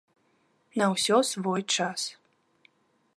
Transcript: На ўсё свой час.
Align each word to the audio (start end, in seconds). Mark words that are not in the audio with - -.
На 0.81 0.85
ўсё 0.93 1.19
свой 1.33 1.61
час. 1.77 2.01